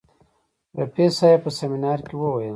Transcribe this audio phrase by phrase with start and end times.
[0.79, 2.49] رفیع صاحب په سیمینار کې وویل.